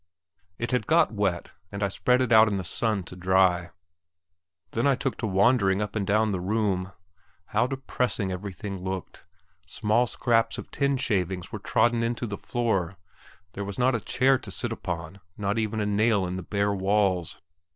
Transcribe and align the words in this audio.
It 0.57 0.71
had 0.71 0.87
got 0.87 1.13
wet, 1.13 1.51
and 1.71 1.83
I 1.83 1.87
spread 1.89 2.21
it 2.21 2.31
out 2.31 2.47
in 2.47 2.57
the 2.57 2.63
sun 2.63 3.03
to 3.03 3.15
dry; 3.15 3.69
then 4.71 4.87
I 4.87 4.95
took 4.95 5.15
to 5.17 5.27
wandering 5.27 5.79
up 5.79 5.95
and 5.95 6.07
down 6.07 6.31
the 6.31 6.39
room. 6.39 6.91
How 7.49 7.67
depressing 7.67 8.31
everything 8.31 8.81
looked! 8.83 9.25
Small 9.67 10.07
scraps 10.07 10.57
of 10.57 10.71
tin 10.71 10.97
shavings 10.97 11.51
were 11.51 11.59
trodden 11.59 12.01
into 12.01 12.25
the 12.25 12.35
floor; 12.35 12.97
there 13.53 13.63
was 13.63 13.77
not 13.77 13.93
a 13.93 14.01
chair 14.01 14.39
to 14.39 14.49
sit 14.49 14.71
upon, 14.71 15.19
not 15.37 15.59
even 15.59 15.79
a 15.79 15.85
nail 15.85 16.25
in 16.25 16.35
the 16.35 16.41
bare 16.41 16.73
walls. 16.73 17.39